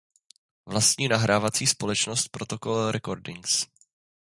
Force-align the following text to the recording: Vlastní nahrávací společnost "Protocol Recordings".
Vlastní 0.65 1.07
nahrávací 1.07 1.67
společnost 1.67 2.27
"Protocol 2.29 2.91
Recordings". 2.91 3.65